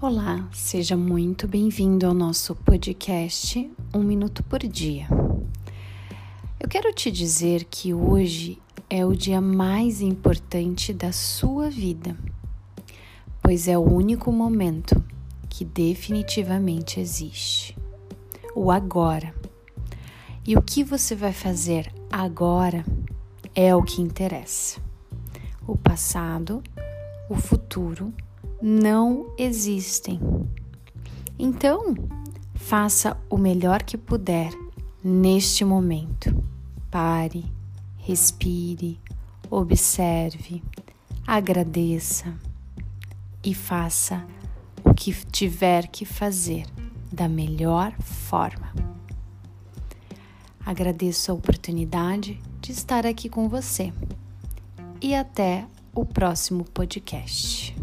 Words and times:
Olá, 0.00 0.48
seja 0.52 0.96
muito 0.96 1.48
bem-vindo 1.48 2.06
ao 2.06 2.14
nosso 2.14 2.54
podcast 2.54 3.68
Um 3.92 3.98
Minuto 3.98 4.44
por 4.44 4.60
Dia. 4.60 5.08
Eu 6.60 6.68
quero 6.68 6.92
te 6.92 7.10
dizer 7.10 7.64
que 7.64 7.92
hoje 7.92 8.62
é 8.88 9.04
o 9.04 9.12
dia 9.12 9.40
mais 9.40 10.00
importante 10.00 10.94
da 10.94 11.10
sua 11.10 11.68
vida, 11.68 12.16
pois 13.42 13.66
é 13.66 13.76
o 13.76 13.82
único 13.82 14.30
momento 14.30 15.02
que 15.50 15.64
definitivamente 15.64 17.00
existe 17.00 17.76
o 18.54 18.70
agora. 18.70 19.34
E 20.46 20.56
o 20.56 20.62
que 20.62 20.84
você 20.84 21.16
vai 21.16 21.32
fazer 21.32 21.92
agora 22.08 22.84
é 23.52 23.74
o 23.74 23.82
que 23.82 24.00
interessa. 24.00 24.80
O 25.66 25.76
passado, 25.76 26.62
o 27.28 27.34
futuro 27.34 28.14
não 28.60 29.32
existem. 29.38 30.20
Então, 31.38 31.94
faça 32.54 33.16
o 33.30 33.38
melhor 33.38 33.82
que 33.82 33.96
puder 33.96 34.50
neste 35.02 35.64
momento. 35.64 36.44
Pare, 36.90 37.44
respire, 37.96 38.98
observe, 39.50 40.62
agradeça 41.26 42.34
e 43.44 43.54
faça 43.54 44.26
o 44.84 44.92
que 44.92 45.12
tiver 45.26 45.86
que 45.88 46.04
fazer 46.04 46.66
da 47.12 47.28
melhor 47.28 47.92
forma. 48.00 48.72
Agradeço 50.64 51.30
a 51.30 51.34
oportunidade 51.34 52.40
de 52.60 52.72
estar 52.72 53.06
aqui 53.06 53.28
com 53.28 53.48
você 53.48 53.92
e 55.00 55.14
até 55.14 55.66
o 55.94 56.04
próximo 56.04 56.64
podcast. 56.64 57.74